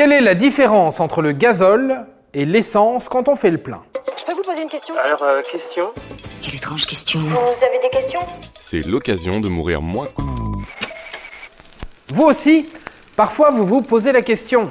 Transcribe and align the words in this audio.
Quelle 0.00 0.12
est 0.12 0.22
la 0.22 0.34
différence 0.34 0.98
entre 0.98 1.20
le 1.20 1.32
gazole 1.32 2.06
et 2.32 2.46
l'essence 2.46 3.10
quand 3.10 3.28
on 3.28 3.36
fait 3.36 3.50
le 3.50 3.58
plein 3.58 3.82
Je 4.18 4.24
peux 4.24 4.32
vous 4.32 4.42
poser 4.42 4.62
une 4.62 4.68
question 4.70 4.94
Alors, 4.94 5.22
euh, 5.22 5.42
question 5.42 5.92
Quelle 6.42 6.54
étrange 6.54 6.86
question. 6.86 7.18
Vous 7.18 7.64
avez 7.66 7.78
des 7.82 7.90
questions 7.90 8.20
C'est 8.58 8.86
l'occasion 8.86 9.40
de 9.40 9.50
mourir 9.50 9.82
moins. 9.82 10.08
Vous 12.08 12.24
aussi, 12.24 12.66
parfois 13.14 13.50
vous 13.50 13.66
vous 13.66 13.82
posez 13.82 14.10
la 14.10 14.22
question. 14.22 14.70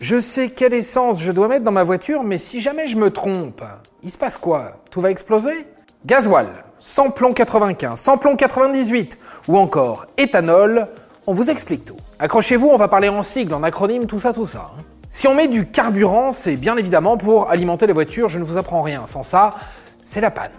Je 0.00 0.20
sais 0.20 0.50
quelle 0.50 0.74
essence 0.74 1.22
je 1.22 1.32
dois 1.32 1.48
mettre 1.48 1.64
dans 1.64 1.72
ma 1.72 1.82
voiture, 1.82 2.22
mais 2.22 2.36
si 2.36 2.60
jamais 2.60 2.86
je 2.86 2.98
me 2.98 3.10
trompe, 3.10 3.62
il 4.02 4.10
se 4.10 4.18
passe 4.18 4.36
quoi? 4.36 4.82
Tout 4.90 5.00
va 5.00 5.10
exploser? 5.10 5.66
Gasoil, 6.04 6.48
samplon 6.78 7.32
95, 7.32 7.98
samplon 7.98 8.36
98 8.36 9.18
ou 9.48 9.56
encore 9.56 10.04
éthanol, 10.18 10.86
on 11.26 11.34
vous 11.34 11.50
explique 11.50 11.84
tout. 11.84 11.96
Accrochez-vous, 12.18 12.68
on 12.68 12.76
va 12.76 12.88
parler 12.88 13.08
en 13.08 13.22
sigle, 13.22 13.54
en 13.54 13.62
acronyme, 13.62 14.06
tout 14.06 14.20
ça, 14.20 14.32
tout 14.32 14.46
ça. 14.46 14.70
hein. 14.76 14.82
Si 15.10 15.26
on 15.26 15.34
met 15.34 15.48
du 15.48 15.66
carburant, 15.66 16.32
c'est 16.32 16.56
bien 16.56 16.76
évidemment 16.76 17.16
pour 17.16 17.48
alimenter 17.50 17.86
les 17.86 17.92
voitures, 17.92 18.28
je 18.28 18.38
ne 18.38 18.44
vous 18.44 18.58
apprends 18.58 18.82
rien. 18.82 19.06
Sans 19.06 19.22
ça, 19.22 19.54
c'est 20.00 20.20
la 20.20 20.30
panne. 20.30 20.50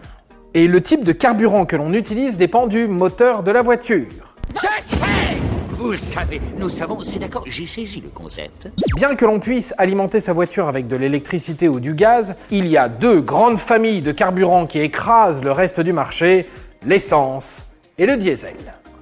Et 0.53 0.67
le 0.67 0.81
type 0.81 1.03
de 1.03 1.11
carburant 1.11 1.65
que 1.65 1.75
l'on 1.75 1.93
utilise 1.93 2.37
dépend 2.37 2.65
du 2.67 2.87
moteur 2.87 3.43
de 3.43 3.51
la 3.51 3.61
voiture. 3.61 4.07
Vous 5.71 5.91
le 5.91 5.97
savez, 5.97 6.41
nous 6.57 6.69
savons, 6.69 7.03
c'est 7.03 7.19
d'accord, 7.19 7.43
j'ai 7.45 7.67
saisi 7.67 8.01
le 8.01 8.09
concept. 8.09 8.69
Bien 8.95 9.13
que 9.13 9.25
l'on 9.25 9.39
puisse 9.39 9.75
alimenter 9.77 10.19
sa 10.19 10.33
voiture 10.33 10.67
avec 10.67 10.87
de 10.87 10.95
l'électricité 10.95 11.69
ou 11.69 11.79
du 11.79 11.93
gaz, 11.93 12.35
il 12.49 12.65
y 12.65 12.77
a 12.77 12.89
deux 12.89 13.21
grandes 13.21 13.59
familles 13.59 14.01
de 14.01 14.11
carburants 14.11 14.65
qui 14.65 14.79
écrasent 14.79 15.43
le 15.43 15.51
reste 15.51 15.79
du 15.81 15.93
marché, 15.93 16.47
l'essence 16.83 17.67
et 17.99 18.07
le 18.07 18.17
diesel. 18.17 18.55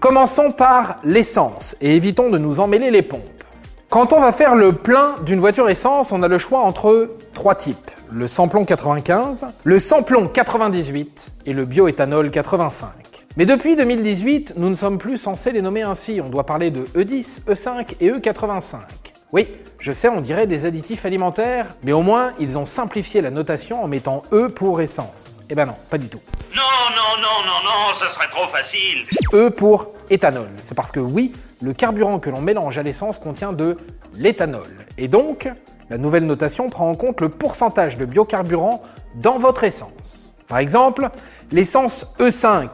Commençons 0.05 0.51
par 0.51 0.99
l'essence 1.03 1.75
et 1.81 1.95
évitons 1.95 2.29
de 2.29 2.37
nous 2.37 2.59
emmêler 2.59 2.91
les 2.91 3.01
pompes. 3.01 3.43
Quand 3.89 4.13
on 4.13 4.19
va 4.19 4.31
faire 4.31 4.53
le 4.53 4.71
plein 4.71 5.15
d'une 5.25 5.39
voiture 5.39 5.67
essence, 5.67 6.11
on 6.11 6.21
a 6.21 6.27
le 6.27 6.37
choix 6.37 6.59
entre 6.59 7.17
trois 7.33 7.55
types. 7.55 7.89
Le 8.11 8.27
samplon 8.27 8.65
95, 8.65 9.47
le 9.63 9.79
samplon 9.79 10.27
98 10.27 11.31
et 11.47 11.53
le 11.53 11.65
bioéthanol 11.65 12.29
85. 12.29 12.87
Mais 13.35 13.47
depuis 13.47 13.75
2018, 13.75 14.53
nous 14.57 14.69
ne 14.69 14.75
sommes 14.75 14.99
plus 14.99 15.17
censés 15.17 15.51
les 15.51 15.63
nommer 15.63 15.81
ainsi. 15.81 16.21
On 16.23 16.29
doit 16.29 16.45
parler 16.45 16.69
de 16.69 16.81
E10, 16.95 17.41
E5 17.47 17.95
et 17.99 18.11
E85. 18.11 19.04
Oui, 19.35 19.49
je 19.79 19.91
sais, 19.91 20.07
on 20.07 20.21
dirait 20.21 20.47
des 20.47 20.65
additifs 20.65 21.05
alimentaires, 21.05 21.75
mais 21.83 21.91
au 21.91 22.01
moins 22.01 22.31
ils 22.39 22.57
ont 22.57 22.63
simplifié 22.63 23.19
la 23.19 23.31
notation 23.31 23.83
en 23.83 23.87
mettant 23.89 24.21
E 24.31 24.47
pour 24.47 24.79
essence. 24.79 25.41
Eh 25.49 25.55
ben 25.55 25.65
non, 25.65 25.75
pas 25.89 25.97
du 25.97 26.07
tout. 26.07 26.21
Non, 26.55 26.61
non, 26.95 27.21
non, 27.21 27.45
non, 27.45 27.61
non, 27.65 27.99
ce 27.99 28.07
serait 28.15 28.29
trop 28.29 28.47
facile. 28.47 29.05
E 29.33 29.49
pour 29.49 29.91
éthanol. 30.09 30.47
C'est 30.61 30.73
parce 30.73 30.93
que 30.93 31.01
oui, 31.01 31.33
le 31.61 31.73
carburant 31.73 32.19
que 32.19 32.29
l'on 32.29 32.39
mélange 32.39 32.77
à 32.77 32.83
l'essence 32.83 33.19
contient 33.19 33.51
de 33.51 33.75
l'éthanol. 34.17 34.69
Et 34.97 35.09
donc, 35.09 35.51
la 35.89 35.97
nouvelle 35.97 36.25
notation 36.25 36.69
prend 36.69 36.89
en 36.89 36.95
compte 36.95 37.19
le 37.19 37.27
pourcentage 37.27 37.97
de 37.97 38.05
biocarburant 38.05 38.83
dans 39.15 39.37
votre 39.37 39.65
essence. 39.65 40.33
Par 40.47 40.59
exemple, 40.59 41.09
l'essence 41.51 42.07
E5 42.19 42.69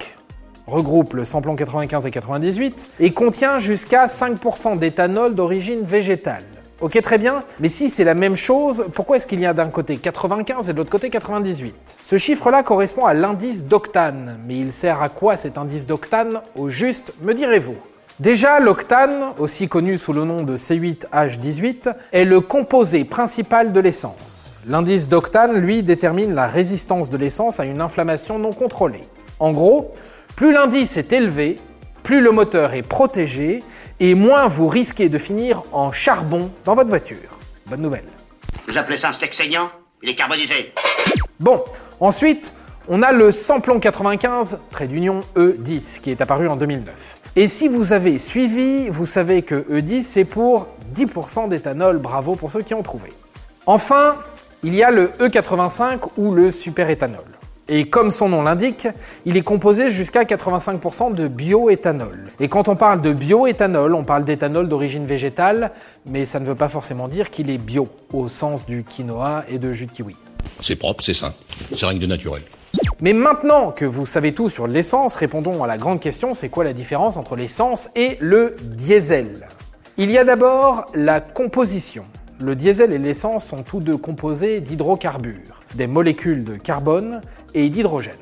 regroupe 0.67 1.13
le 1.13 1.25
samplon 1.25 1.55
95 1.55 2.05
et 2.05 2.11
98 2.11 2.87
et 2.99 3.13
contient 3.13 3.57
jusqu'à 3.57 4.05
5% 4.05 4.77
d'éthanol 4.77 5.33
d'origine 5.33 5.81
végétale. 5.81 6.43
Ok, 6.81 6.99
très 7.03 7.19
bien, 7.19 7.43
mais 7.59 7.69
si 7.69 7.91
c'est 7.91 8.03
la 8.03 8.15
même 8.15 8.35
chose, 8.35 8.85
pourquoi 8.95 9.17
est-ce 9.17 9.27
qu'il 9.27 9.39
y 9.39 9.45
a 9.45 9.53
d'un 9.53 9.69
côté 9.69 9.97
95 9.97 10.67
et 10.67 10.73
de 10.73 10.77
l'autre 10.79 10.89
côté 10.89 11.11
98 11.11 11.75
Ce 12.03 12.17
chiffre-là 12.17 12.63
correspond 12.63 13.05
à 13.05 13.13
l'indice 13.13 13.65
d'octane, 13.65 14.39
mais 14.47 14.55
il 14.55 14.71
sert 14.71 14.99
à 14.99 15.09
quoi 15.09 15.37
cet 15.37 15.59
indice 15.59 15.85
d'octane? 15.85 16.41
Au 16.55 16.69
juste, 16.69 17.13
me 17.21 17.35
direz-vous. 17.35 17.75
Déjà, 18.19 18.59
l'octane, 18.59 19.33
aussi 19.37 19.67
connu 19.67 19.99
sous 19.99 20.11
le 20.11 20.23
nom 20.23 20.41
de 20.41 20.57
C8H18, 20.57 21.93
est 22.13 22.25
le 22.25 22.41
composé 22.41 23.05
principal 23.05 23.73
de 23.73 23.79
l'essence. 23.79 24.51
L'indice 24.67 25.07
d'octane, 25.07 25.57
lui, 25.57 25.83
détermine 25.83 26.33
la 26.33 26.47
résistance 26.47 27.11
de 27.11 27.17
l'essence 27.17 27.59
à 27.59 27.65
une 27.65 27.81
inflammation 27.81 28.39
non 28.39 28.53
contrôlée. 28.53 29.01
En 29.37 29.51
gros, 29.51 29.91
plus 30.35 30.51
l'indice 30.51 30.97
est 30.97 31.13
élevé, 31.13 31.59
plus 32.03 32.21
le 32.21 32.31
moteur 32.31 32.73
est 32.73 32.81
protégé 32.81 33.63
et 33.99 34.15
moins 34.15 34.47
vous 34.47 34.67
risquez 34.67 35.09
de 35.09 35.17
finir 35.17 35.63
en 35.71 35.91
charbon 35.91 36.51
dans 36.65 36.75
votre 36.75 36.89
voiture. 36.89 37.17
Bonne 37.67 37.81
nouvelle. 37.81 38.05
Vous 38.67 38.77
appelez 38.77 38.97
ça 38.97 39.09
un 39.09 39.11
steak 39.11 39.33
saignant? 39.33 39.69
Il 40.01 40.09
est 40.09 40.15
carbonisé. 40.15 40.73
Bon, 41.39 41.63
ensuite, 41.99 42.53
on 42.87 43.03
a 43.03 43.11
le 43.11 43.31
samplon 43.31 43.79
95, 43.79 44.59
trait 44.71 44.87
d'union 44.87 45.21
E10, 45.35 46.01
qui 46.01 46.11
est 46.11 46.21
apparu 46.21 46.47
en 46.47 46.55
2009. 46.55 47.17
Et 47.35 47.47
si 47.47 47.67
vous 47.67 47.93
avez 47.93 48.17
suivi, 48.17 48.89
vous 48.89 49.05
savez 49.05 49.43
que 49.43 49.55
E10 49.55 50.01
c'est 50.01 50.25
pour 50.25 50.67
10% 50.95 51.49
d'éthanol, 51.49 51.97
bravo 51.97 52.35
pour 52.35 52.51
ceux 52.51 52.61
qui 52.61 52.73
ont 52.73 52.83
trouvé. 52.83 53.13
Enfin, 53.65 54.17
il 54.63 54.75
y 54.75 54.83
a 54.83 54.91
le 54.91 55.07
E85 55.19 56.09
ou 56.17 56.33
le 56.33 56.51
superéthanol. 56.51 57.23
Et 57.73 57.85
comme 57.85 58.11
son 58.11 58.27
nom 58.27 58.41
l'indique, 58.41 58.89
il 59.25 59.37
est 59.37 59.43
composé 59.43 59.89
jusqu'à 59.89 60.23
85% 60.23 61.15
de 61.15 61.29
bioéthanol. 61.29 62.27
Et 62.41 62.49
quand 62.49 62.67
on 62.67 62.75
parle 62.75 63.01
de 63.01 63.13
bioéthanol, 63.13 63.95
on 63.95 64.03
parle 64.03 64.25
d'éthanol 64.25 64.67
d'origine 64.67 65.05
végétale, 65.05 65.71
mais 66.05 66.25
ça 66.25 66.41
ne 66.41 66.45
veut 66.45 66.55
pas 66.55 66.67
forcément 66.67 67.07
dire 67.07 67.31
qu'il 67.31 67.49
est 67.49 67.57
bio, 67.57 67.87
au 68.11 68.27
sens 68.27 68.65
du 68.65 68.83
quinoa 68.83 69.45
et 69.49 69.57
de 69.57 69.71
jus 69.71 69.85
de 69.85 69.91
kiwi. 69.93 70.17
C'est 70.59 70.75
propre, 70.75 71.01
c'est 71.01 71.13
sain. 71.13 71.33
C'est 71.73 71.85
rien 71.85 71.97
que 71.97 72.01
de 72.01 72.07
naturel. 72.07 72.41
Mais 72.99 73.13
maintenant 73.13 73.71
que 73.71 73.85
vous 73.85 74.05
savez 74.05 74.33
tout 74.33 74.49
sur 74.49 74.67
l'essence, 74.67 75.15
répondons 75.15 75.63
à 75.63 75.67
la 75.67 75.77
grande 75.77 76.01
question, 76.01 76.35
c'est 76.35 76.49
quoi 76.49 76.65
la 76.65 76.73
différence 76.73 77.15
entre 77.15 77.37
l'essence 77.37 77.89
et 77.95 78.17
le 78.19 78.57
diesel? 78.61 79.47
Il 79.95 80.11
y 80.11 80.17
a 80.17 80.25
d'abord 80.25 80.87
la 80.93 81.21
composition. 81.21 82.03
Le 82.43 82.55
diesel 82.55 82.91
et 82.91 82.97
l'essence 82.97 83.45
sont 83.45 83.61
tous 83.61 83.81
deux 83.81 83.97
composés 83.97 84.61
d'hydrocarbures, 84.61 85.61
des 85.75 85.85
molécules 85.85 86.43
de 86.43 86.55
carbone 86.55 87.21
et 87.53 87.69
d'hydrogène. 87.69 88.15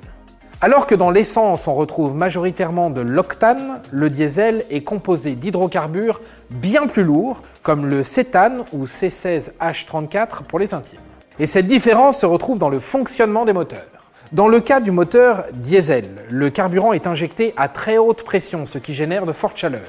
Alors 0.59 0.87
que 0.87 0.95
dans 0.95 1.09
l'essence 1.09 1.69
on 1.69 1.73
retrouve 1.73 2.15
majoritairement 2.15 2.89
de 2.89 2.99
l'octane, 2.99 3.79
le 3.91 4.09
diesel 4.09 4.65
est 4.71 4.83
composé 4.83 5.35
d'hydrocarbures 5.35 6.19
bien 6.49 6.85
plus 6.87 7.05
lourds, 7.05 7.43
comme 7.63 7.85
le 7.85 8.03
cétane 8.03 8.65
ou 8.73 8.83
C16H34 8.83 10.43
pour 10.43 10.59
les 10.59 10.73
intimes. 10.73 10.99
Et 11.39 11.45
cette 11.45 11.67
différence 11.67 12.19
se 12.19 12.25
retrouve 12.25 12.59
dans 12.59 12.69
le 12.69 12.79
fonctionnement 12.79 13.45
des 13.45 13.53
moteurs. 13.53 13.87
Dans 14.33 14.49
le 14.49 14.59
cas 14.59 14.81
du 14.81 14.91
moteur 14.91 15.45
diesel, 15.53 16.09
le 16.29 16.49
carburant 16.49 16.91
est 16.91 17.07
injecté 17.07 17.53
à 17.55 17.69
très 17.69 17.97
haute 17.97 18.23
pression, 18.23 18.65
ce 18.65 18.79
qui 18.79 18.93
génère 18.93 19.25
de 19.25 19.31
fortes 19.31 19.55
chaleurs. 19.55 19.79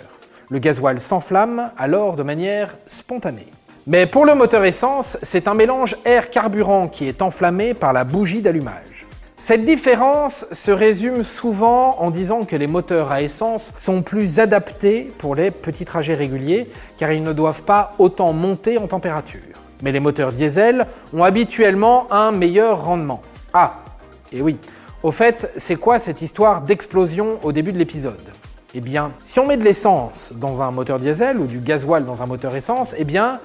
Le 0.50 0.60
gasoil 0.60 1.00
s'enflamme 1.00 1.72
alors 1.76 2.14
de 2.14 2.22
manière 2.22 2.76
spontanée. 2.86 3.48
Mais 3.92 4.06
pour 4.06 4.24
le 4.24 4.36
moteur 4.36 4.64
essence, 4.64 5.18
c'est 5.20 5.48
un 5.48 5.54
mélange 5.54 5.96
air-carburant 6.04 6.86
qui 6.86 7.08
est 7.08 7.22
enflammé 7.22 7.74
par 7.74 7.92
la 7.92 8.04
bougie 8.04 8.40
d'allumage. 8.40 9.08
Cette 9.34 9.64
différence 9.64 10.46
se 10.52 10.70
résume 10.70 11.24
souvent 11.24 11.98
en 11.98 12.12
disant 12.12 12.44
que 12.44 12.54
les 12.54 12.68
moteurs 12.68 13.10
à 13.10 13.20
essence 13.20 13.72
sont 13.76 14.02
plus 14.02 14.38
adaptés 14.38 15.12
pour 15.18 15.34
les 15.34 15.50
petits 15.50 15.84
trajets 15.84 16.14
réguliers 16.14 16.68
car 16.98 17.10
ils 17.10 17.24
ne 17.24 17.32
doivent 17.32 17.64
pas 17.64 17.94
autant 17.98 18.32
monter 18.32 18.78
en 18.78 18.86
température. 18.86 19.40
Mais 19.82 19.90
les 19.90 19.98
moteurs 19.98 20.30
diesel 20.30 20.86
ont 21.12 21.24
habituellement 21.24 22.06
un 22.12 22.30
meilleur 22.30 22.84
rendement. 22.84 23.22
Ah, 23.52 23.80
et 24.32 24.40
oui, 24.40 24.56
au 25.02 25.10
fait, 25.10 25.50
c'est 25.56 25.74
quoi 25.74 25.98
cette 25.98 26.22
histoire 26.22 26.60
d'explosion 26.60 27.40
au 27.42 27.50
début 27.50 27.72
de 27.72 27.78
l'épisode? 27.78 28.22
Eh 28.72 28.80
bien, 28.80 29.10
si 29.24 29.40
on 29.40 29.48
met 29.48 29.56
de 29.56 29.64
l'essence 29.64 30.32
dans 30.36 30.62
un 30.62 30.70
moteur 30.70 31.00
diesel 31.00 31.38
ou 31.38 31.46
du 31.46 31.58
gasoil 31.58 32.04
dans 32.04 32.22
un 32.22 32.26
moteur 32.26 32.54
essence, 32.54 32.94
eh 32.96 33.02
bien, 33.02 33.40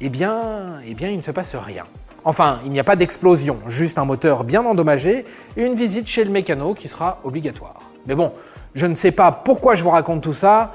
eh 0.00 0.08
bien, 0.08 0.80
eh 0.86 0.94
bien, 0.94 1.08
il 1.08 1.16
ne 1.16 1.22
se 1.22 1.30
passe 1.30 1.56
rien. 1.56 1.84
Enfin, 2.24 2.60
il 2.64 2.70
n'y 2.70 2.80
a 2.80 2.84
pas 2.84 2.96
d'explosion, 2.96 3.58
juste 3.68 3.98
un 3.98 4.04
moteur 4.04 4.44
bien 4.44 4.64
endommagé 4.64 5.24
et 5.56 5.64
une 5.64 5.74
visite 5.74 6.06
chez 6.06 6.24
le 6.24 6.30
mécano 6.30 6.74
qui 6.74 6.88
sera 6.88 7.18
obligatoire. 7.24 7.80
Mais 8.06 8.14
bon, 8.14 8.32
je 8.74 8.86
ne 8.86 8.94
sais 8.94 9.12
pas 9.12 9.32
pourquoi 9.32 9.74
je 9.74 9.82
vous 9.82 9.90
raconte 9.90 10.22
tout 10.22 10.34
ça, 10.34 10.72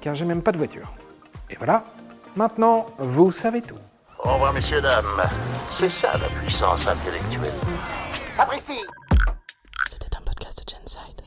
car 0.00 0.14
j'ai 0.14 0.24
même 0.24 0.42
pas 0.42 0.52
de 0.52 0.58
voiture. 0.58 0.92
Et 1.48 1.56
voilà, 1.56 1.84
maintenant, 2.36 2.86
vous 2.98 3.32
savez 3.32 3.62
tout. 3.62 3.78
Au 4.22 4.34
revoir, 4.34 4.52
messieurs, 4.52 4.80
dames. 4.80 5.28
C'est 5.78 5.90
ça 5.90 6.12
la 6.18 6.28
puissance 6.40 6.86
intellectuelle. 6.86 7.52
Sapristi 8.36 8.80
C'était 9.88 10.16
un 10.16 10.20
podcast 10.20 10.58
de 10.58 10.70
Genside. 10.70 11.22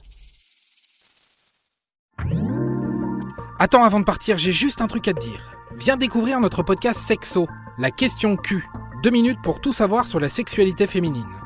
Attends, 3.59 3.83
avant 3.83 3.99
de 3.99 4.05
partir, 4.05 4.37
j'ai 4.37 4.51
juste 4.51 4.81
un 4.81 4.87
truc 4.87 5.07
à 5.07 5.13
te 5.13 5.19
dire. 5.19 5.41
Viens 5.77 5.97
découvrir 5.97 6.39
notre 6.39 6.63
podcast 6.63 6.99
Sexo, 6.99 7.47
la 7.77 7.91
question 7.91 8.37
Q. 8.37 8.65
Deux 9.01 9.09
minutes 9.09 9.41
pour 9.43 9.59
tout 9.59 9.73
savoir 9.73 10.07
sur 10.07 10.19
la 10.19 10.29
sexualité 10.29 10.87
féminine. 10.87 11.42